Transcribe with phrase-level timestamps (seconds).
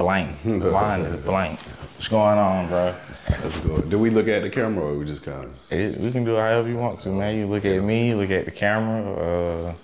[0.00, 0.34] blank.
[0.44, 1.60] The line is blank.
[1.60, 2.94] What's going on, bro?
[3.28, 3.82] Let's go.
[3.82, 5.52] Did we look at the camera or we just kind of?
[5.70, 7.36] It, we can do it however you want to, man.
[7.36, 9.74] You look at me, look at the camera, uh,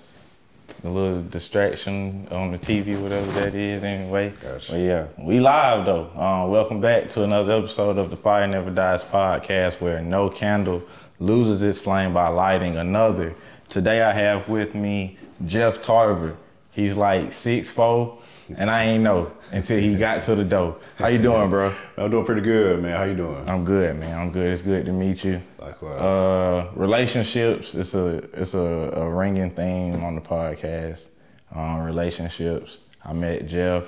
[0.83, 4.33] a little distraction on the TV, whatever that is, anyway.
[4.41, 4.71] Gotcha.
[4.71, 6.09] But yeah, we live though.
[6.15, 10.81] Uh, welcome back to another episode of the Fire Never Dies podcast, where no candle
[11.19, 13.35] loses its flame by lighting another.
[13.69, 16.35] Today I have with me Jeff Tarver.
[16.71, 18.17] He's like six four,
[18.55, 20.77] and I ain't know until he got to the door.
[20.95, 21.73] How you doing, bro?
[21.97, 22.95] I'm doing pretty good, man.
[22.95, 23.47] How you doing?
[23.49, 24.19] I'm good, man.
[24.19, 24.51] I'm good.
[24.51, 25.41] It's good to meet you.
[25.59, 26.01] Likewise.
[26.01, 27.75] Uh, relationships.
[27.75, 31.09] It's a it's a, a ringing theme on the podcast.
[31.53, 32.79] Um, relationships.
[33.03, 33.85] I met Jeff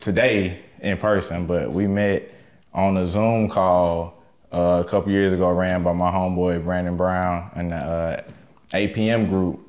[0.00, 2.30] today in person, but we met
[2.72, 7.50] on a Zoom call uh, a couple years ago, ran by my homeboy Brandon Brown
[7.54, 8.22] and the uh,
[8.72, 9.60] APM group.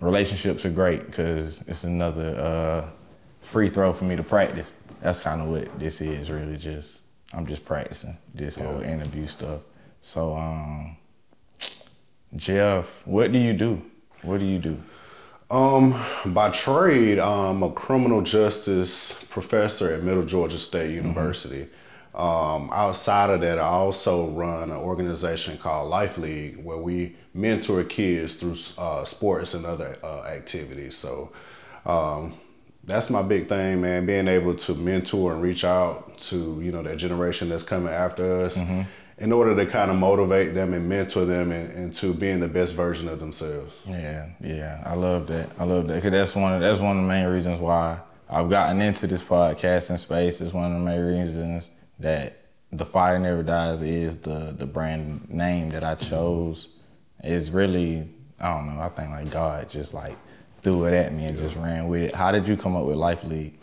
[0.00, 2.90] Relationships are great because it's another uh,
[3.44, 4.72] free throw for me to practice.
[5.00, 6.56] That's kind of what this is, really.
[6.56, 7.00] Just
[7.32, 9.60] I'm just practicing this whole interview stuff.
[10.02, 10.96] So, um,
[12.36, 13.82] Jeff, what do you do?
[14.22, 14.82] What do you do?
[15.50, 21.68] Um, by trade, I'm a criminal justice professor at Middle Georgia State University.
[22.14, 27.82] Um, outside of that, I also run an organization called Life League where we mentor
[27.84, 30.96] kids through uh, sports and other uh, activities.
[30.96, 31.32] So
[31.84, 32.34] um,
[32.86, 34.06] that's my big thing, man.
[34.06, 38.42] Being able to mentor and reach out to you know that generation that's coming after
[38.42, 38.82] us, mm-hmm.
[39.18, 42.76] in order to kind of motivate them and mentor them and, into being the best
[42.76, 43.72] version of themselves.
[43.86, 45.50] Yeah, yeah, I love that.
[45.58, 48.50] I love that because that's one of that's one of the main reasons why I've
[48.50, 50.40] gotten into this podcasting space.
[50.40, 52.38] Is one of the main reasons that
[52.72, 56.68] the fire never dies is the the brand name that I chose.
[57.22, 58.82] Is really I don't know.
[58.82, 60.16] I think like God just like
[60.64, 62.14] threw it at me and just ran with it.
[62.14, 63.54] How did you come up with Life League?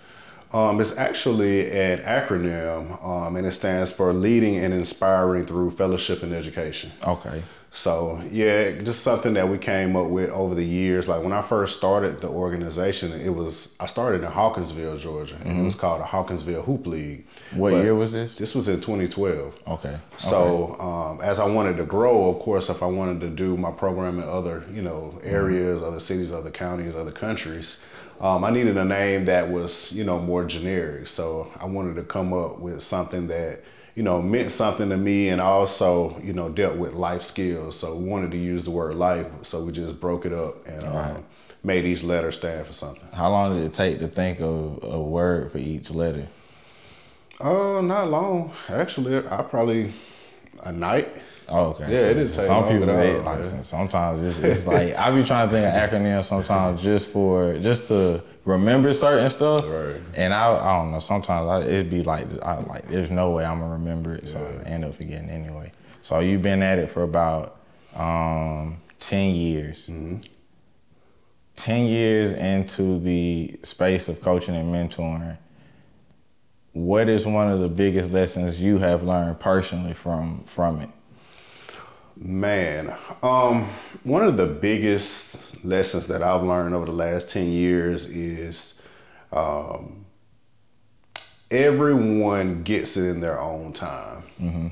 [0.53, 6.23] Um, it's actually an acronym, um, and it stands for Leading and Inspiring Through Fellowship
[6.23, 6.91] and Education.
[7.07, 7.41] Okay.
[7.71, 11.07] So yeah, just something that we came up with over the years.
[11.07, 15.61] Like when I first started the organization, it was I started in Hawkinsville, Georgia, and
[15.61, 17.25] it was called the Hawkinsville Hoop League.
[17.53, 18.35] What But year was this?
[18.35, 19.53] This was in 2012.
[19.67, 19.97] Okay.
[20.19, 23.71] So um, as I wanted to grow, of course, if I wanted to do my
[23.71, 27.79] program in other, you know, areas, other cities, other counties, other countries,
[28.21, 31.07] um, I needed a name that was, you know, more generic.
[31.07, 33.61] So I wanted to come up with something that,
[33.95, 37.77] you know, meant something to me and also, you know, dealt with life skills.
[37.77, 39.25] So we wanted to use the word life.
[39.41, 41.23] So we just broke it up and um, Right.
[41.63, 43.03] made each letter stand for something.
[43.11, 46.27] How long did it take to think of a word for each letter?
[47.43, 48.53] Uh, not long.
[48.69, 49.93] Actually, I probably
[50.63, 51.09] a night.
[51.47, 51.91] Oh, okay.
[51.91, 55.23] Yeah, it didn't take Some people, they, all, like, sometimes it's, it's like I be
[55.23, 59.65] trying to think of acronyms sometimes just for just to remember certain stuff.
[59.65, 60.01] Right.
[60.13, 60.99] And I, I don't know.
[60.99, 64.39] Sometimes I, it'd be like I like there's no way I'm gonna remember it, so
[64.39, 65.71] I end up forgetting anyway.
[66.01, 67.57] So you've been at it for about
[67.95, 69.87] um, ten years.
[69.87, 70.21] Mm-hmm.
[71.57, 75.37] Ten years into the space of coaching and mentoring.
[76.73, 80.89] What is one of the biggest lessons you have learned personally from from it?
[82.15, 83.67] Man, um,
[84.03, 88.85] one of the biggest lessons that I've learned over the last 10 years is
[89.31, 90.05] um,
[91.49, 94.23] everyone gets it in their own time,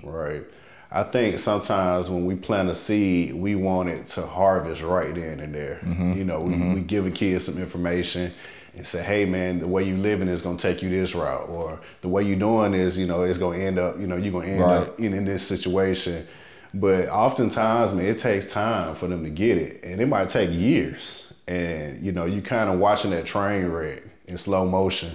[0.03, 0.43] right?
[0.91, 5.39] I think sometimes when we plant a seed, we want it to harvest right then
[5.39, 5.79] and there.
[6.17, 8.31] You know, we, we give a kid some information
[8.79, 11.81] and say, hey man, the way you living is gonna take you this route, or
[11.99, 14.47] the way you doing is, you know, it's gonna end up, you know, you're gonna
[14.47, 14.77] end Right.
[14.77, 16.25] up in, in this situation.
[16.73, 20.49] But oftentimes, man, it takes time for them to get it, and it might take
[20.49, 21.33] years.
[21.45, 25.11] And you know, you kind of watching that train wreck in slow motion.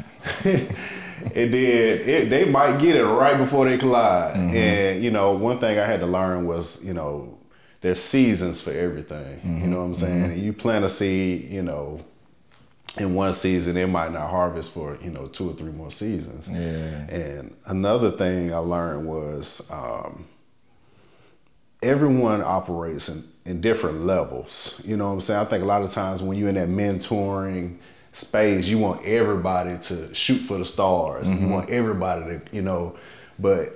[0.44, 0.68] and
[1.34, 4.34] then it, they might get it right before they collide.
[4.36, 4.54] Mm-hmm.
[4.54, 7.38] And you know, one thing I had to learn was, you know,
[7.80, 9.40] there's seasons for everything.
[9.44, 9.70] You mm-hmm.
[9.70, 10.22] know what I'm saying?
[10.24, 10.32] Mm-hmm.
[10.32, 12.04] And you plant a seed, you know,
[13.00, 16.46] in one season, it might not harvest for you know two or three more seasons.
[16.48, 16.56] Yeah.
[17.14, 20.26] And another thing I learned was um,
[21.82, 24.80] everyone operates in, in different levels.
[24.84, 25.40] You know what I'm saying?
[25.40, 27.76] I think a lot of times when you're in that mentoring
[28.12, 31.28] space, you want everybody to shoot for the stars.
[31.28, 32.96] You want everybody to, you know,
[33.38, 33.68] but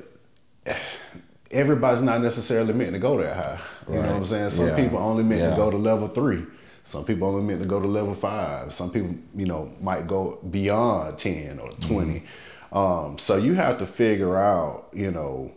[1.51, 3.61] everybody's not necessarily meant to go that high.
[3.89, 4.51] You know what I'm saying?
[4.51, 4.77] Some Yeah.
[4.77, 5.51] people only meant Yeah.
[5.51, 6.45] to go to level three.
[6.84, 8.73] Some people only meant to go to level five.
[8.73, 11.94] Some people, you know, might go beyond 10 or mm-hmm.
[11.94, 12.25] 20.
[12.73, 15.52] Um, so you have to figure out, you know,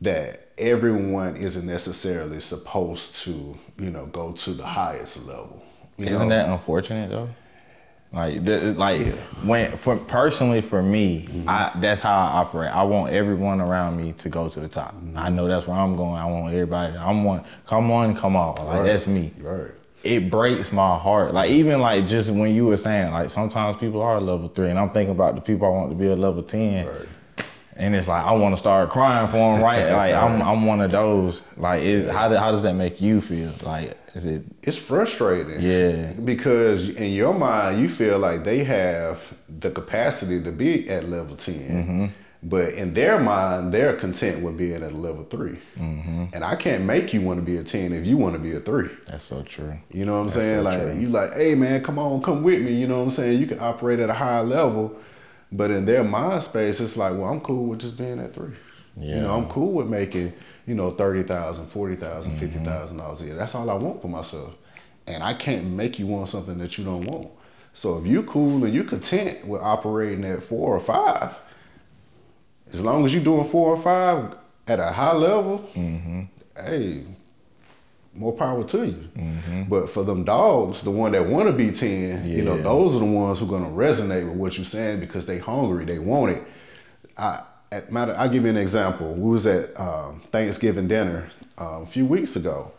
[0.00, 5.64] that everyone isn't necessarily supposed to, you know, go to the highest level.
[5.98, 6.28] Isn't know?
[6.28, 7.28] that unfortunate though?
[8.12, 9.06] Like, th- like
[9.42, 11.48] when for personally for me, mm-hmm.
[11.48, 12.70] I that's how I operate.
[12.70, 14.94] I want everyone around me to go to the top.
[14.94, 15.34] I mm-hmm.
[15.34, 16.14] know that's where I'm going.
[16.14, 16.96] I want everybody.
[16.96, 17.44] I'm one.
[17.66, 18.54] Come on, come on.
[18.54, 18.86] Like Right.
[18.86, 19.32] that's me.
[19.38, 19.72] Right.
[20.04, 21.34] It breaks my heart.
[21.34, 24.78] Like even like just when you were saying like sometimes people are level three, and
[24.78, 26.86] I'm thinking about the people I want to be a level ten.
[26.86, 27.08] Right.
[27.76, 29.90] And it's like I want to start crying for them, right?
[29.92, 31.42] Like I'm, I'm one of those.
[31.56, 33.52] Like, it, how, do, how does that make you feel?
[33.62, 34.44] Like, is it?
[34.62, 35.60] It's frustrating.
[35.60, 36.12] Yeah.
[36.12, 39.20] Because in your mind, you feel like they have
[39.58, 41.54] the capacity to be at level 10.
[41.54, 42.06] Mm-hmm.
[42.46, 46.24] But in their mind, they're content with being at a level 3 Mm-hmm.
[46.34, 48.52] And I can't make you want to be a 10 if you want to be
[48.52, 48.88] a 3.
[49.06, 49.72] That's so true.
[49.90, 50.54] You know what I'm That's saying?
[50.56, 50.98] so like true.
[51.00, 52.74] you like, hey man, come on, come with me.
[52.74, 53.40] You know what I'm saying?
[53.40, 54.94] You can operate at a higher level,
[55.52, 58.52] but in their mind space, it's like, well, I'm cool with just being at three.
[58.96, 59.16] Yeah.
[59.16, 60.32] You know, I'm cool with making,
[60.66, 62.40] you know, thirty thousand, forty thousand, Mm-hmm.
[62.40, 63.36] fifty thousand dollars a year.
[63.36, 64.54] That's all I want for myself.
[65.06, 67.28] And I can't make you want something that you don't want.
[67.72, 71.34] So if you cool and you content with operating at four or five,
[72.72, 74.34] as long as you're doing four or five
[74.66, 76.22] at a high level, Mm-hmm.
[76.56, 77.04] hey,
[78.14, 79.08] more power to you.
[79.16, 79.64] Mm-hmm.
[79.64, 83.00] But for them dogs, the one that want to be 10, you know, those are
[83.00, 85.98] the ones who are going to resonate with what you're saying because they hungry, they
[85.98, 86.42] want it.
[87.18, 89.12] I, at matter, I'll give you an example.
[89.14, 91.28] We was at um, Thanksgiving dinner
[91.58, 92.70] um, a few weeks ago,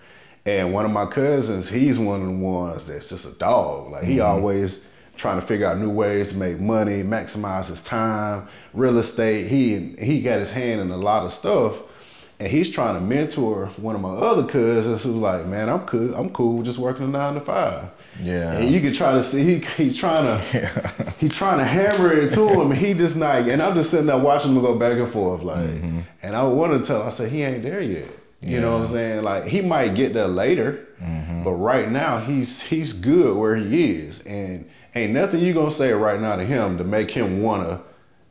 [0.46, 3.92] and one of my cousins, he's one of the ones that's just a dog.
[3.92, 8.48] Like he always trying to figure out new ways to make money, maximize his time,
[8.74, 9.48] real estate.
[9.48, 11.76] He he got his hand in a lot of stuff,
[12.40, 16.14] and he's trying to mentor one of my other cousins who's like, man, I'm cool,
[16.16, 17.90] I'm cool just working a nine to five.
[18.22, 18.54] Yeah.
[18.54, 22.32] And you can try to see he he's trying to he trying to hammer it
[22.32, 24.98] to him and he just not and I'm just sitting there watching him go back
[24.98, 26.00] and forth like mm-hmm.
[26.24, 28.08] and I wanted to tell him, I said he ain't there yet.
[28.42, 29.24] You know what I'm saying?
[29.24, 31.44] Like he might get there later, mm-hmm.
[31.44, 34.22] but right now he's he's good where he is.
[34.26, 37.82] And ain't nothing you gonna say right now to him to make him wanna,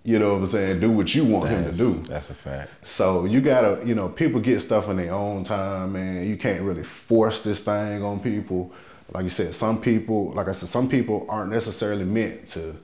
[0.02, 1.94] you know what I'm saying, do what you want him to do.
[2.08, 2.86] that's a fact.
[2.86, 6.26] So you gotta, you know, people get stuff in their own time, man.
[6.28, 8.72] You can't really force this thing on people.
[9.12, 12.74] Like you said, some people, like I said, some people aren't necessarily meant to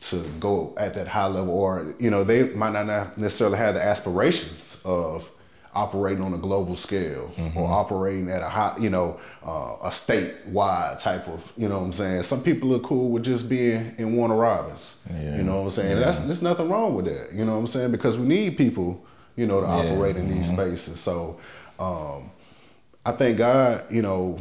[0.00, 3.82] to go at that high level, or you know, they might not necessarily have the
[3.82, 5.28] aspirations of
[5.78, 11.00] operating on a global scale or operating at a high, you know, uh, a statewide
[11.02, 12.22] type of, you know what I'm saying.
[12.24, 14.96] Some people are cool with just being in Warner Robins.
[15.10, 15.36] Yeah.
[15.36, 16.00] You know what I'm saying?
[16.00, 17.32] That's there's nothing wrong with that.
[17.32, 17.92] You know what I'm saying?
[17.92, 19.04] Because we need people,
[19.36, 19.72] you know, to Yeah.
[19.84, 19.92] Mm-hmm.
[19.92, 20.98] operate in these spaces.
[21.00, 21.38] So
[21.78, 22.30] um,
[23.06, 24.38] I think God, you know,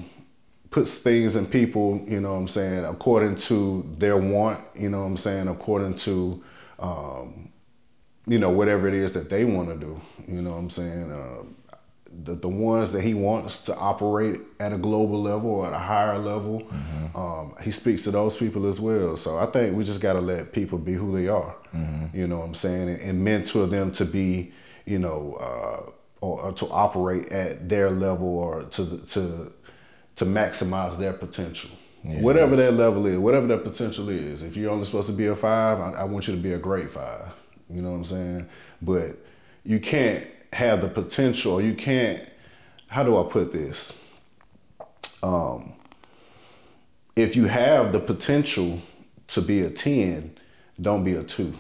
[0.72, 5.02] puts things in people, you know what I'm saying, according to their want, you know
[5.02, 6.44] what I'm saying, according to
[6.80, 7.50] um,
[8.28, 10.00] you know, whatever it is that they want to do.
[10.28, 11.12] You know what I'm saying?
[11.12, 11.44] Uh,
[12.24, 15.80] the, the ones that he wants to operate at a global level or at a
[15.80, 16.68] higher level,
[17.16, 19.16] um, he speaks to those people as well.
[19.16, 21.56] So I think we just got to let people be who they are.
[22.14, 22.90] You know what I'm saying?
[22.90, 24.52] And, and mentor them to be,
[24.86, 25.92] you know, uh,
[26.22, 29.52] or, or to operate at their level or to to
[30.16, 31.70] to maximize their potential.
[32.24, 34.42] Whatever that level is, whatever that potential is.
[34.42, 36.58] If you're only supposed to be a five, I, I want you to be a
[36.58, 37.34] great five.
[37.70, 38.50] You know what I'm saying?
[38.82, 39.18] But
[39.64, 42.24] you can't have the potential, you can't.
[42.88, 44.10] How do I put this?
[45.22, 45.74] Um,
[47.16, 48.82] if you have the potential
[49.28, 50.38] to be a ten,
[50.82, 51.54] don't be a 2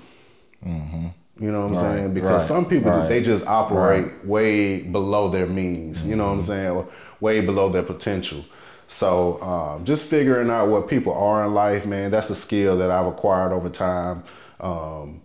[1.39, 2.13] You know what I'm Right, saying?
[2.13, 6.07] Because right, some people right, they just operate way below their means.
[6.07, 6.85] You know what I'm saying?
[7.19, 8.45] Way below their potential.
[8.87, 12.89] So um, just figuring out what people are in life, man, that's a skill that
[12.89, 14.23] I've acquired over time.
[14.61, 15.21] Um,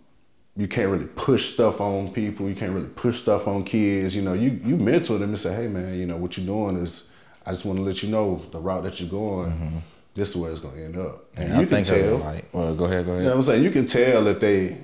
[0.55, 2.47] you can't really push stuff on people.
[2.47, 4.15] You can't really push stuff on kids.
[4.15, 6.77] You know, you you mentor them and say, hey man, you know what you're doing
[6.83, 7.09] is.
[7.45, 9.81] I just want to let you know the route that you're going.
[10.15, 12.17] This is where it's gonna end up, and And you I can think tell.
[12.19, 13.23] Like, well, go ahead, go ahead.
[13.23, 13.63] You know what I'm saying?
[13.63, 14.77] You can tell if they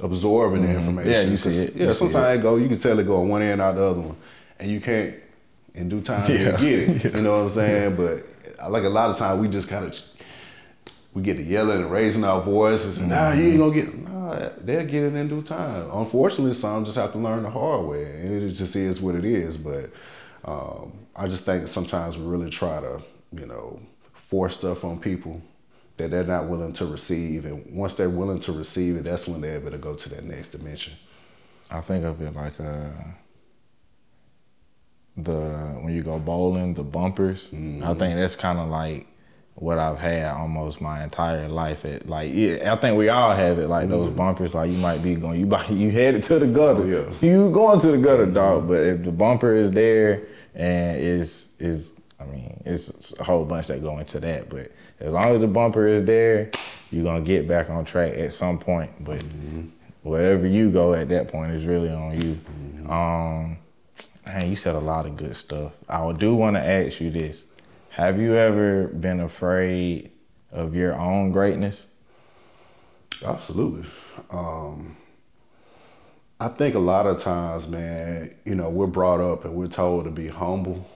[0.00, 1.10] absorbing the information.
[1.12, 1.24] Mm-hmm.
[1.24, 1.74] Yeah, you see it.
[1.76, 3.82] Yeah, You sometimes it go, you can tell it go on one end out the
[3.84, 4.16] other one.
[4.58, 5.14] And you can't
[5.74, 6.60] in due time Yeah.
[6.60, 7.14] you get it.
[7.14, 7.96] You know what I'm saying?
[7.96, 8.26] But
[8.60, 9.98] I like a lot of times we just kind of
[11.14, 14.11] we get to yelling and raising our voices and nah, you ain't gonna get nah,
[14.64, 15.88] they'll get it in due time.
[15.92, 18.04] Unfortunately, some just have to learn the hard way.
[18.04, 19.56] And it just is what it is.
[19.56, 19.90] But
[20.44, 23.80] um, I just think sometimes we really try to, you know,
[24.12, 25.40] force stuff on people
[25.96, 27.44] that they're not willing to receive.
[27.44, 30.24] And once they're willing to receive it, that's when they're able to go to that
[30.24, 30.94] next dimension.
[31.70, 32.90] I think of it like uh,
[35.16, 37.48] the when you go bowling, the bumpers.
[37.48, 37.84] Mm-hmm.
[37.84, 39.06] I think that's kind of like
[39.54, 41.84] what I've had almost my entire life.
[41.84, 43.68] At like, yeah, I think we all have it.
[43.68, 46.80] Like those bumpers, like you might be going, you buy, you headed to the gutter.
[46.80, 47.12] Mm-hmm.
[47.12, 47.32] Oh, yeah.
[47.32, 48.66] You going to the gutter, dog.
[48.68, 50.22] But if the bumper is there
[50.54, 54.48] and is is I mean, it's, a whole bunch that go into that.
[54.48, 56.50] But as long as the bumper is there,
[56.90, 58.90] you're gonna get back on track at some point.
[59.04, 59.62] But Mm-hmm.
[60.02, 62.38] wherever you go at that point is really on you.
[62.90, 63.58] Um,
[64.26, 65.72] man, you said a lot of good stuff.
[65.88, 67.44] I do want to ask you this:
[67.92, 70.12] Have you ever been afraid
[70.50, 71.86] of your own greatness?
[73.22, 73.86] Absolutely.
[74.30, 74.96] Um,
[76.40, 80.04] I think a lot of times, man, you know, we're brought up and we're told
[80.04, 80.88] to be humble.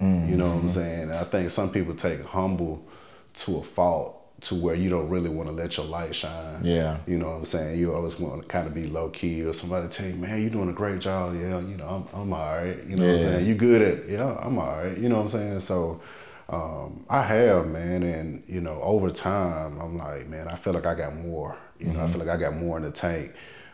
[0.00, 1.02] You know what I'm saying?
[1.02, 2.86] And I think some people take humble
[3.34, 6.64] to a fault to where you don't really want to let your light shine.
[6.64, 6.96] Yeah.
[7.06, 7.78] You know what I'm saying?
[7.78, 10.50] You always want to kind of be low key or somebody tell you, man, you're
[10.50, 11.34] doing a great job.
[11.34, 12.82] Yeah, you know, I'm, I'm all right.
[12.86, 13.46] You know what I'm saying?
[13.46, 14.96] You good at, yeah, I'm all right.
[14.96, 15.60] You know what I'm saying?
[15.60, 16.00] So
[16.48, 18.02] um, I have, man.
[18.02, 21.56] And, you know, over time, I'm like, man, I feel like I got more.
[21.78, 23.32] You know, I feel like I got more in the tank.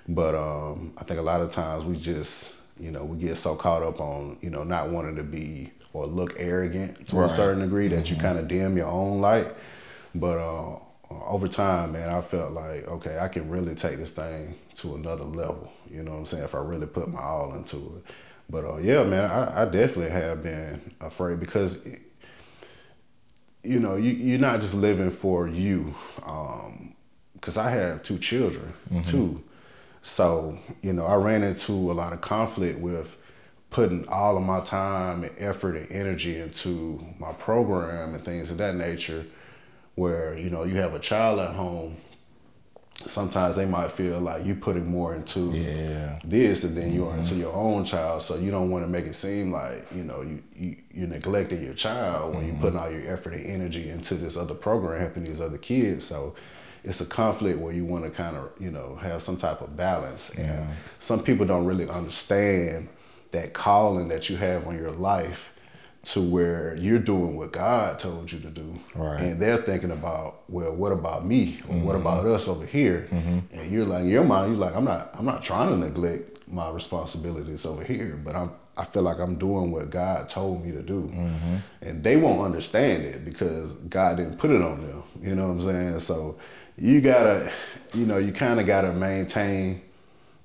[0.09, 3.54] But um, I think a lot of times we just, you know, we get so
[3.54, 7.31] caught up on, you know, not wanting to be or look arrogant to Right.
[7.31, 9.47] a certain degree that you kind of dim your own light.
[10.14, 10.78] But uh,
[11.11, 15.25] over time, man, I felt like, okay, I can really take this thing to another
[15.25, 15.73] level.
[15.90, 16.45] You know what I'm saying?
[16.45, 18.04] If I really put my all into it.
[18.50, 21.87] But uh, yeah, man, I, I definitely have been afraid because,
[23.64, 25.94] you know, you, you're not just living for you.
[26.23, 26.94] Um,
[27.44, 29.11] because I have two children, mm-hmm.
[29.11, 29.42] too.
[30.00, 33.18] So, you know, I ran into a lot of conflict with
[33.68, 38.56] putting all of my time and effort and energy into my program and things of
[38.59, 39.26] that nature
[39.94, 41.99] where, you know, you have a child at home.
[43.06, 46.18] Sometimes they might feel like you're putting more into Yeah.
[46.24, 47.42] this then you are into mm-hmm.
[47.42, 48.22] your own child.
[48.22, 51.62] So you don't want to make it seem like, you know, you, you, you're neglecting
[51.62, 52.62] your child when you're mm-hmm.
[52.62, 56.04] putting all your effort and energy into this other program, helping these other kids.
[56.04, 56.34] So
[56.82, 59.76] it's a conflict where you want to kind of, you know, have some type of
[59.76, 60.30] balance.
[60.30, 62.88] And some people don't really understand
[63.32, 65.53] that calling that you have on your life
[66.04, 68.78] to where you're doing what God told you to do.
[68.94, 69.20] Right.
[69.20, 71.61] And they're thinking about, well, what about me?
[71.68, 72.06] Or what mm-hmm.
[72.06, 73.08] about us over here?
[73.11, 73.38] Mm-hmm.
[73.58, 76.46] And you're like, in your mind, you're like, I'm not, I'm not trying to neglect
[76.46, 80.73] my responsibilities over here, but I'm, I feel like I'm doing what God told me
[80.73, 81.02] to do.
[81.02, 81.56] Mm-hmm.
[81.80, 85.02] And they won't understand it because God didn't put it on them.
[85.23, 86.00] You know what I'm saying?
[86.00, 86.38] So
[86.76, 87.50] you gotta,
[87.94, 89.82] you know, you kind of gotta maintain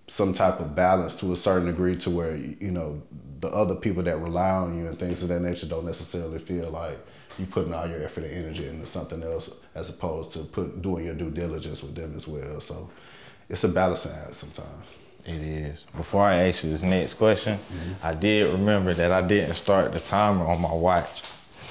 [0.09, 3.01] some type of balance to a certain degree to where you know
[3.41, 6.69] the other people that rely on you and things of that nature don't necessarily feel
[6.71, 6.97] like
[7.37, 11.05] you putting all your effort and energy into something else as opposed to put doing
[11.05, 12.59] your due diligence with them as well.
[12.59, 12.89] So
[13.47, 14.85] it's a balancing act sometimes.
[15.25, 15.85] It is.
[15.95, 17.93] Before I ask you this next question, mm-hmm.
[18.05, 21.23] I did remember that I didn't start the timer on my watch.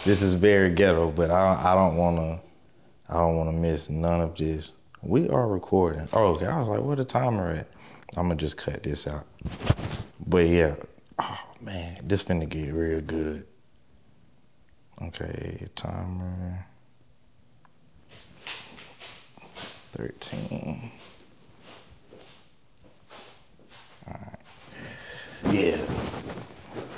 [0.04, 2.40] This is very ghetto, but I, I don't want to.
[3.10, 4.72] I don't want to miss none of this.
[5.02, 6.08] We are recording.
[6.12, 6.46] Oh, okay.
[6.46, 7.66] I was like, where the timer at?
[8.16, 9.26] I'm gonna just cut this out.
[10.26, 10.74] But yeah,
[11.18, 13.46] oh man, this finna get real good.
[15.00, 16.66] Okay, timer.
[19.92, 20.90] Thirteen.
[25.50, 25.78] Yeah.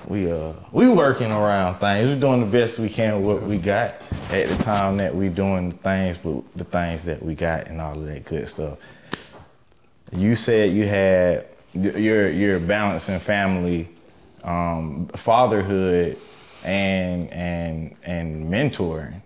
[0.09, 2.09] We uh we working around things.
[2.09, 3.95] We're doing the best we can with what we got
[4.31, 7.81] at the time that we doing the things, but the things that we got and
[7.81, 8.79] all of that good stuff.
[10.13, 13.89] You said you had you're you're balancing family,
[14.43, 16.19] um, fatherhood,
[16.65, 19.23] and and and mentoring.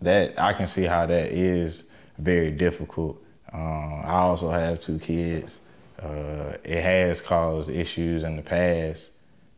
[0.00, 1.84] That I can see how that is
[2.18, 3.22] very difficult.
[3.52, 5.58] Um, I also have two kids.
[6.00, 9.10] Uh, it has caused issues in the past,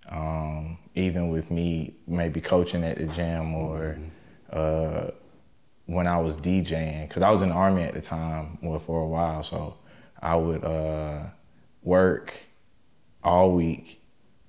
[0.08, 3.98] um, even with me maybe coaching at the gym or
[4.50, 5.10] uh,
[5.84, 9.02] when I was DJing, because I was in the army at the time, well, for
[9.02, 9.42] a while.
[9.42, 9.74] So
[10.22, 11.24] I would uh,
[11.82, 12.34] work
[13.22, 14.00] all week,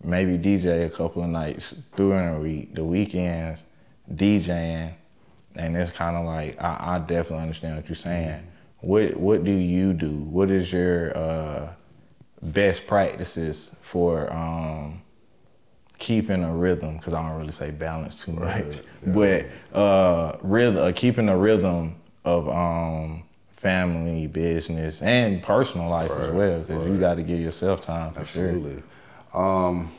[0.03, 3.63] maybe DJ a couple of nights during the week, the weekends,
[4.13, 4.93] DJing.
[5.55, 8.45] And it's kind of like, I, I definitely understand what you're saying.
[8.79, 10.09] What, what do you do?
[10.09, 11.73] What is your uh,
[12.41, 15.01] best practices for um,
[15.99, 16.97] keeping a rhythm?
[16.97, 19.45] Because I don't really say balance too much, but
[19.77, 23.23] uh, rhythm, uh, keeping a rhythm of um,
[23.61, 26.59] family, business, and personal life as well.
[26.59, 28.49] Because you got to give yourself time for sure.
[28.49, 28.83] Absolutely.
[29.33, 29.91] Um,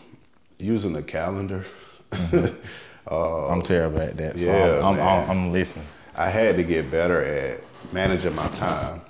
[0.58, 1.64] using a calendar.
[2.12, 5.00] I'm terrible at that, so Yeah, I'm, I'm.
[5.00, 5.86] I'm, I'm listening.
[6.14, 7.60] I had to get better at
[7.92, 9.00] managing my time,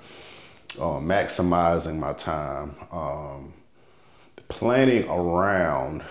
[0.78, 3.52] uh, maximizing my time, um,
[4.48, 6.02] planning around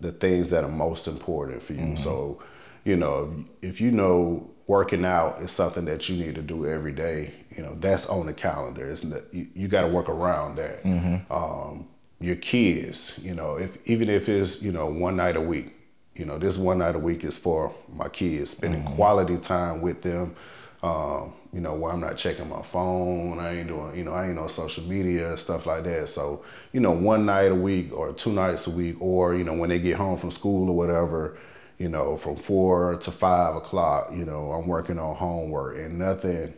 [0.00, 1.96] the things that are most important for you.
[1.96, 2.40] So,
[2.84, 6.66] you know, if, if you know working out is something that you need to do
[6.66, 8.88] every day, you know, that's on the calendar.
[8.88, 9.26] Isn't it?
[9.32, 10.84] You, you got to work around that.
[11.30, 11.88] Um,
[12.20, 15.74] your kids, you know, if even if it's you know one night a week,
[16.14, 20.02] you know, this one night a week is for my kids, spending quality time with
[20.02, 20.36] them.
[20.82, 24.28] Um, you know, where I'm not checking my phone, I ain't doing, you know, I
[24.28, 26.08] ain't on social media stuff like that.
[26.08, 29.54] So, you know, one night a week or two nights a week, or you know,
[29.54, 31.38] when they get home from school or whatever,
[31.78, 36.54] you know, from four to five o'clock, you know, I'm working on homework and nothing,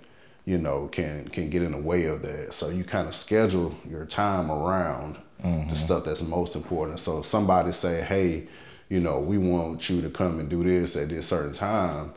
[0.47, 2.55] you know, can can get in the way of that.
[2.55, 5.75] So you kind of schedule your time around the mm-hmm.
[5.75, 7.01] stuff that's most important.
[7.01, 8.49] So if somebody say, hey,
[8.89, 12.13] you know, we want you to come and do this at this certain time,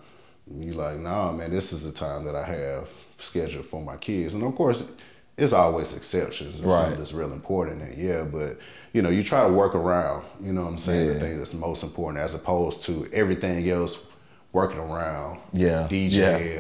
[0.52, 2.88] you're like, nah, man, this is the time that I have
[3.20, 4.34] scheduled for my kids.
[4.34, 4.84] And of course,
[5.38, 6.60] it's always exceptions.
[6.60, 6.78] It's Right.
[6.80, 8.58] something that's real important, and yeah, but
[8.94, 11.54] you know, you try to work around, you know what I'm saying, the thing that's
[11.56, 14.08] most important as opposed to everything else
[14.52, 15.88] working around Yeah.
[15.90, 16.12] DJing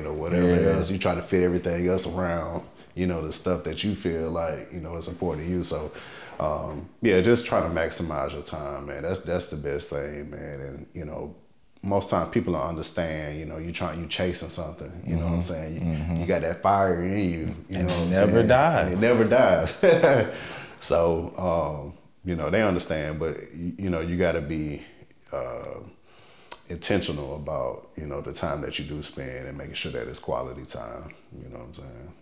[0.03, 0.10] Yeah.
[0.10, 0.77] or whatever Yeah.
[0.77, 0.89] else.
[0.89, 2.63] You try to fit everything else around,
[2.96, 5.63] you know, the stuff that you feel like, you know, is important to you.
[5.63, 5.92] So
[6.39, 9.03] um, yeah, just trying to maximize your time, man.
[9.03, 10.60] That's that's the best thing, man.
[10.62, 11.36] And you know,
[11.84, 15.34] most times people don't understand, you know, you trying you chasing something, you know what
[15.34, 15.75] I'm saying?
[15.75, 17.75] You, you got that fire in you, you Mm-hmm.
[17.75, 18.48] And know it never saying?
[18.48, 18.86] dies.
[18.86, 19.72] And it never dies.
[20.80, 21.94] so um,
[22.25, 24.82] you know, they understand, but you, you know, you got to be
[25.32, 25.80] uh,
[26.70, 30.20] intentional about you know the time that you do spend and making sure that it's
[30.20, 31.13] quality time.
[31.38, 32.13] You know what I'm saying?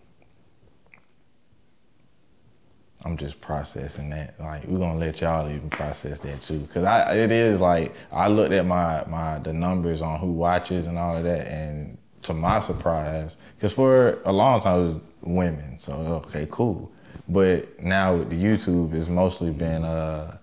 [3.04, 4.40] I'm just processing that.
[4.40, 8.28] Like we're gonna let y'all even process that too, cause I it is like I
[8.28, 12.34] looked at my my the numbers on who watches and all of that, and to
[12.34, 15.94] my surprise, cause for a long time it was women, so
[16.28, 16.92] okay, cool.
[17.28, 20.38] But now with the YouTube, it's mostly been uh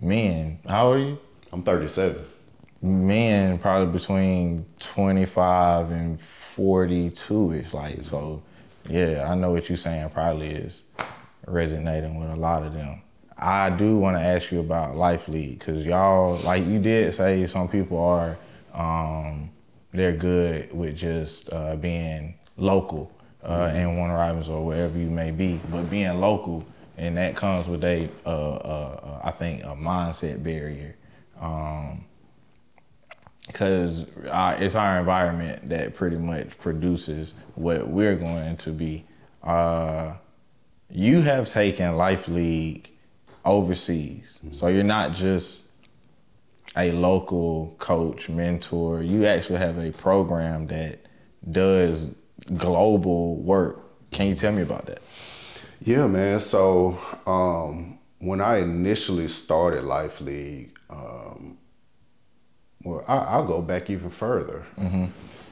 [0.00, 0.60] men.
[0.68, 1.18] How old are you?
[1.52, 2.24] I'm 37.
[2.82, 8.42] men probably between 25 and 42 ish like so
[8.88, 10.82] yeah i know what you're saying probably is
[11.50, 13.00] resonating with a lot of them
[13.38, 17.46] i do want to ask you about life league because y'all like you did say
[17.46, 18.36] some people are
[18.74, 19.50] um
[19.92, 23.10] they're good with just uh, being local
[23.42, 26.64] uh, in Warner Robins or wherever you may be, but being local
[26.96, 30.96] and that comes with a, uh, I think, a mindset barrier.
[31.40, 32.04] Um,
[33.46, 39.04] because uh, it's our environment that pretty much produces what we're going to be.
[39.42, 40.12] Uh,
[40.90, 42.90] you have taken Life League
[43.44, 45.64] overseas, so you're not just
[46.76, 49.02] a local coach, mentor.
[49.02, 51.00] You actually have a program that
[51.50, 52.10] does
[52.56, 53.82] global work.
[54.10, 55.00] Can you tell me about that?
[55.80, 56.40] Yeah, man.
[56.40, 61.56] So um, when I initially started Life League, um,
[62.84, 64.64] well, I, I'll go back even further.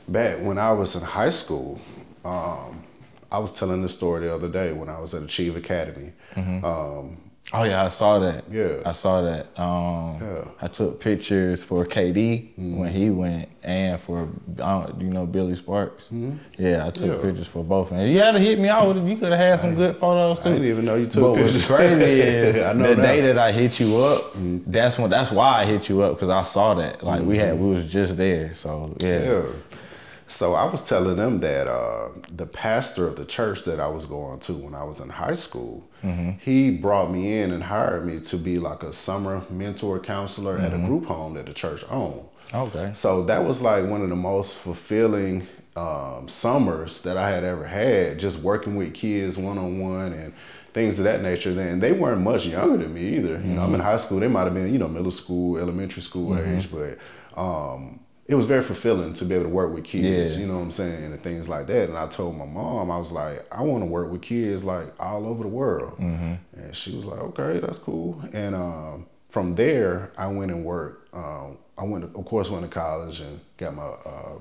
[0.09, 1.81] Back when I was in high school,
[2.25, 2.85] um,
[3.31, 6.13] I was telling this story the other day when I was at Achieve Academy.
[6.37, 7.19] Um,
[7.51, 8.45] Oh yeah, I saw that.
[8.53, 8.83] Yeah.
[8.85, 9.47] I saw that.
[9.59, 10.45] Um, Yeah.
[10.61, 14.29] I took pictures for KD when he went, and for
[14.61, 16.11] uh, you know Billy Sparks.
[16.59, 17.23] Yeah, I took Yeah.
[17.27, 17.91] pictures for both.
[17.91, 19.09] And you had to hit me out with it.
[19.09, 20.51] You could have had some good photos too.
[20.51, 21.55] I didn't even know you took but pictures.
[21.55, 23.03] what's crazy is I the now.
[23.03, 24.35] day that I hit you up.
[24.67, 25.09] That's when.
[25.09, 27.03] That's why I hit you up because I saw that.
[27.03, 28.53] Like we had, we was just there.
[28.53, 29.23] So yeah.
[29.23, 29.43] Yeah.
[30.29, 34.05] So I was telling them that uh, the pastor of the church that I was
[34.07, 35.89] going to when I was in high school,
[36.41, 40.73] he brought me in and hired me to be like a summer mentor counselor at
[40.75, 42.23] a group home that the church owned.
[42.55, 42.93] Okay.
[42.95, 47.67] So that was like one of the most fulfilling um, summers that I had ever
[47.67, 50.33] had, just working with kids one on one and
[50.75, 51.55] things of that nature.
[51.55, 53.35] Then they weren't much younger than me either.
[53.39, 56.03] You know, I'm in high school; they might have been, you know, middle school, elementary
[56.03, 56.99] school age, but
[57.41, 60.35] um, it was very fulfilling to be able to work with kids.
[60.35, 60.43] Yeah.
[60.43, 61.89] You know what I'm saying, and things like that.
[61.89, 64.93] And I told my mom, I was like, I want to work with kids like
[65.01, 65.99] all over the world.
[65.99, 66.39] And
[66.73, 68.23] she was like, okay, that's cool.
[68.35, 71.15] And um, from there, I went and worked.
[71.15, 74.39] Um, I went, to, of course, went to college and got my uh,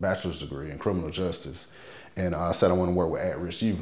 [0.00, 1.66] bachelor's degree in criminal justice.
[2.16, 3.80] And I said I want to work with at-risk youth.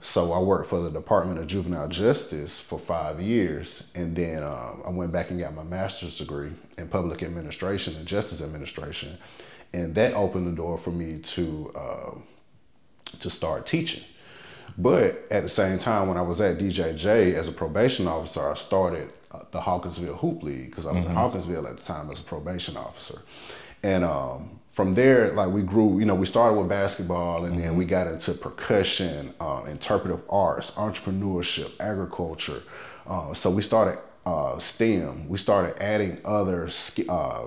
[0.00, 4.82] So I worked for the Department of Juvenile Justice for five years, and then um,
[4.86, 9.18] I went back and got my master's degree in public administration and justice administration,
[9.72, 12.10] and that opened the door for me to uh,
[13.18, 14.04] to start teaching.
[14.76, 18.54] But at the same time, when I was at DJJ as a probation officer, I
[18.54, 22.20] started uh, the Hawkinsville Hoop League because I was in Hawkinsville at the time as
[22.20, 23.18] a probation officer.
[23.82, 27.76] And um, from there, like we grew, you know, we started with basketball and then
[27.76, 32.62] we got into percussion, uh, interpretive arts, entrepreneurship, agriculture.
[33.06, 35.28] Uh, so we started uh, STEM.
[35.28, 36.68] We started adding other
[37.08, 37.46] uh,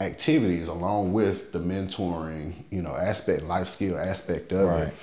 [0.00, 4.82] activities along with the mentoring, you know, aspect, life skill aspect of Right.
[4.88, 4.94] it.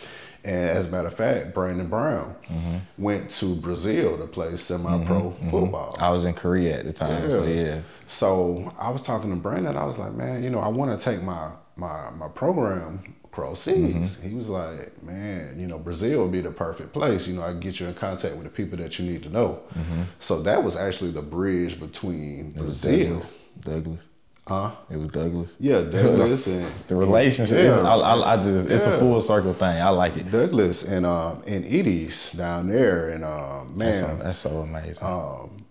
[0.46, 2.78] And as a matter of fact, Brandon Brown Mm-hmm.
[3.04, 5.98] went to Brazil to play semi-pro football.
[6.00, 7.80] I was in Korea at the time, so yeah.
[8.06, 9.76] So I was talking to Brandon.
[9.76, 13.62] I was like, man, you know, I want to take my my my program across
[13.62, 13.96] seas.
[13.96, 14.30] Mm-hmm.
[14.30, 17.28] He was like, man, you know, Brazil would be the perfect place.
[17.28, 19.30] You know, I can get you in contact with the people that you need to
[19.30, 19.62] know.
[19.74, 20.04] Mm-hmm.
[20.20, 23.16] So that was actually the bridge between Brazil.
[23.16, 23.36] Douglas.
[23.62, 24.00] Douglas.
[24.48, 24.72] Huh?
[24.92, 25.54] It was Douglas.
[25.60, 27.80] Yeah, Douglas and The relationship, Yeah.
[27.82, 28.94] I, I, I just, it's Yeah.
[28.94, 29.82] a full circle thing.
[29.82, 30.30] I like it.
[30.30, 35.04] Douglas and um and Edie's down there, and um, That's so, man, that's so amazing.
[35.06, 35.66] um,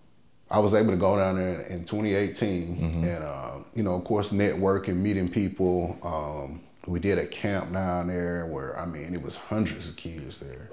[0.51, 3.03] I was able to go down there in 2018, Mm-hmm.
[3.05, 5.97] and uh, you know, of course, networking, meeting people.
[6.03, 10.39] Um, we did a camp down there where I mean, it was hundreds of kids
[10.41, 10.69] there.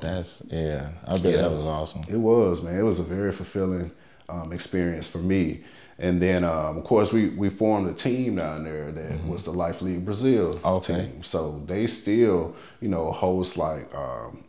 [0.00, 0.90] that's yeah.
[1.06, 2.04] I bet that was awesome.
[2.08, 2.78] It was, man.
[2.78, 3.90] It was a very fulfilling
[4.28, 5.64] um, experience for me.
[6.00, 9.50] And then, um, of course, we, we formed a team down there that was the
[9.52, 10.66] Life League Brazil Mm-hmm.
[10.66, 11.06] Okay.
[11.12, 11.22] team.
[11.22, 14.44] So they still, you know, host like, um,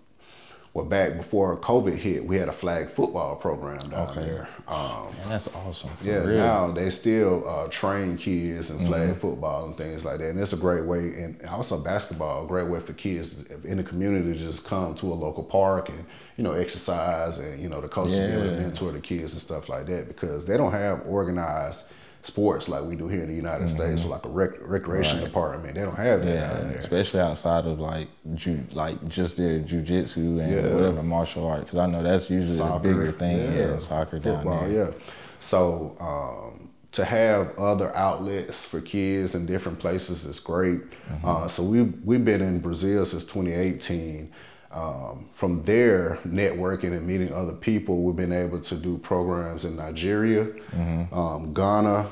[0.74, 4.22] well, back before COVID hit, we had a flag football program down Okay.
[4.22, 4.48] there.
[4.70, 5.90] Um, Man, that's awesome.
[6.02, 6.38] Yeah, real.
[6.38, 9.20] now they still uh, train kids in flag Mm-hmm.
[9.20, 12.70] football and things like that, and it's a great way, and also basketball, a great
[12.70, 16.06] way for kids in the community to just come to a local park and
[16.38, 19.42] you know exercise, and you know the coaches be able to mentor the kids and
[19.42, 21.92] stuff like that because they don't have organized
[22.24, 25.24] sports like we do here in the United States with like a rec- recreation Mm-hmm.
[25.24, 25.28] Right.
[25.28, 25.76] department.
[25.76, 26.78] They don't have that Yeah, there.
[26.78, 30.74] especially outside of like ju- like just their jujitsu and Yeah.
[30.74, 33.38] whatever martial art, because I know that's usually Soccer, the bigger thing.
[33.58, 34.86] Yeah, soccer football, down there.
[34.88, 34.92] yeah.
[35.40, 40.82] So um, to have other outlets for kids in different places is great.
[40.82, 41.28] Mm-hmm.
[41.28, 44.32] Uh, so we we've been in Brazil since 2018.
[44.74, 49.76] Um, from there, networking and meeting other people, we've been able to do programs in
[49.76, 51.14] Nigeria, Mm-hmm.
[51.14, 52.12] um, Ghana,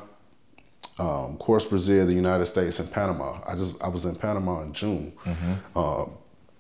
[1.00, 3.39] um, of course, Brazil, the United States, and Panama.
[3.48, 5.13] I just I was in Panama in June.
[5.76, 6.12] Um,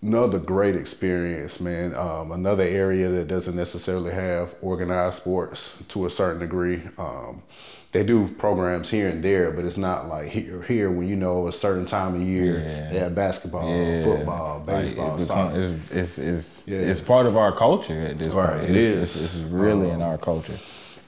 [0.01, 1.93] another great experience, man.
[1.95, 6.81] Um, another area that doesn't necessarily have organized sports to a certain degree.
[6.97, 7.41] Um,
[7.91, 10.61] they do programs here and there, but it's not like here.
[10.63, 12.91] Here, when you know a certain time of year, Yeah.
[12.91, 14.03] they have basketball, Yeah.
[14.03, 15.59] football, Like, baseball, it become- soccer.
[15.59, 16.77] it's, it's, it's, Yeah.
[16.79, 18.69] it's part of our culture at this Right, point.
[18.69, 19.23] it it's, is.
[19.25, 20.59] It's, it's really in um, our culture.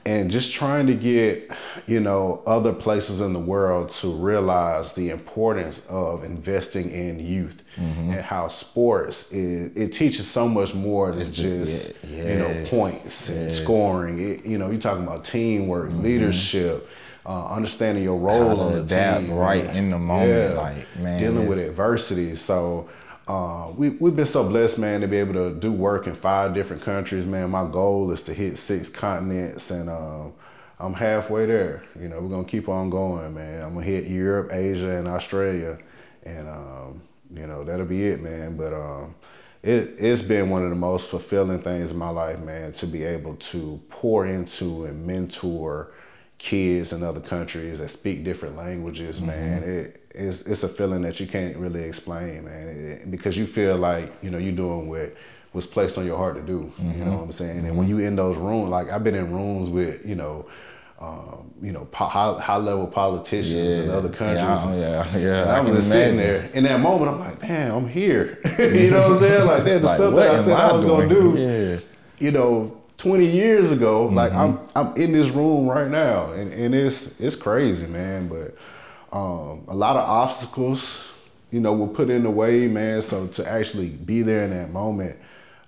[0.04, 1.48] and just trying to get
[1.86, 7.61] you know other places in the world to realize the importance of investing in youth
[7.76, 8.10] Mm-hmm.
[8.10, 13.30] and how sports is it teaches so much more than just yeah, you know points
[13.30, 13.54] and yes.
[13.54, 13.64] Mm-hmm.
[13.64, 16.86] scoring it, you know you're talking about teamwork leadership
[17.24, 19.76] uh, understanding your role on the adapt team right man.
[19.76, 22.90] in the moment, like, man, dealing with adversity so
[23.28, 26.54] uh, we, we've been so blessed, man, to be able to do work in five
[26.54, 27.50] different countries, man.
[27.50, 30.32] My goal is to hit six continents, and um,
[30.80, 31.84] I'm halfway there.
[31.98, 33.62] You know, we're gonna keep on going, man.
[33.62, 35.78] I'm gonna hit Europe, Asia, and Australia,
[36.24, 37.02] and um,
[37.34, 38.56] you know that'll be it, man.
[38.56, 39.14] But um,
[39.62, 43.04] it, it's been one of the most fulfilling things in my life, man, to be
[43.04, 45.92] able to pour into and mentor
[46.38, 49.26] kids in other countries that speak different languages, mm-hmm.
[49.28, 49.62] man.
[49.62, 53.76] It, it's it's a feeling that you can't really explain, man, It- because you feel
[53.76, 55.14] like you know you're doing what
[55.52, 56.72] was placed on your heart to do.
[56.78, 57.14] You know mm-hmm.
[57.14, 57.58] what I'm saying?
[57.58, 57.76] And mm-hmm.
[57.76, 60.46] when you in those rooms, like I've been in rooms with you know.
[61.02, 64.64] Um, you know, po- high, high level politicians in other countries.
[64.78, 65.52] Yeah, yeah, yeah.
[65.52, 67.10] I I was just sitting there in that moment.
[67.10, 68.38] I'm like, damn, I'm here.
[68.58, 69.46] you know what I'm saying?
[69.46, 71.34] Like that, the Like, stuff that I said I, I was gonna do.
[71.36, 71.80] Yeah.
[72.24, 74.78] You know, 20 years ago, like I'm Mm-hmm.
[74.78, 78.28] I'm in this room right now, and, and it's it's crazy, man.
[78.28, 78.56] But
[79.12, 81.08] um, a lot of obstacles,
[81.50, 83.02] you know, were put in the way, man.
[83.02, 85.16] So to actually be there in that moment,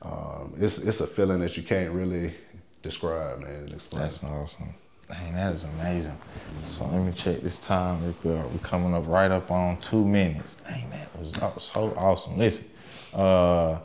[0.00, 2.34] um, it's it's a feeling that you can't really
[2.82, 3.66] describe, man.
[3.66, 4.74] That's awesome.
[5.08, 6.16] Dang, that is amazing.
[6.66, 8.52] So let me check this time real quick.
[8.52, 10.56] We're coming up right up on two minutes.
[10.66, 12.38] Dang, that was so awesome.
[12.38, 12.64] Listen,
[13.12, 13.78] uh,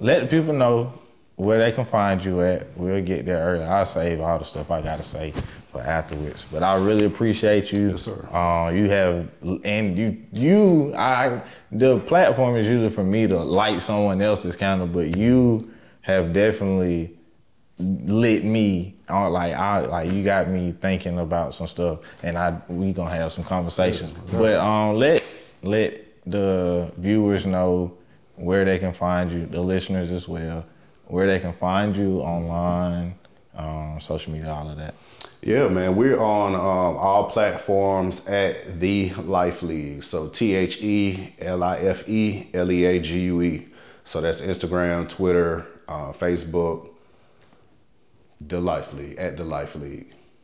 [0.00, 0.92] let the people know
[1.36, 2.76] where they can find you at.
[2.76, 3.64] We'll get there early.
[3.64, 5.32] I'll save all the stuff I gotta say
[5.72, 6.46] for afterwards.
[6.50, 7.90] But I really appreciate you.
[7.90, 8.28] Yes, sir.
[8.32, 9.28] Uh, you have,
[9.64, 11.40] and you, you, I,
[11.72, 17.16] the platform is usually for me to light someone else's candle, but you have definitely
[17.78, 22.56] lit me on like I like you got me thinking about some stuff and I
[22.68, 24.12] we gonna have some conversations.
[24.32, 25.24] But um let
[25.62, 27.96] let the viewers know
[28.36, 30.64] where they can find you, the listeners as well,
[31.06, 33.14] where they can find you online,
[33.54, 34.94] um, social media, all of that.
[35.42, 40.02] Yeah, man, we're on um, all platforms at the Life League.
[40.02, 43.66] So T H E L I F E L E A G U E.
[44.04, 46.90] So that's Instagram, Twitter, uh, Facebook,
[48.48, 50.12] the Life League at the Life League.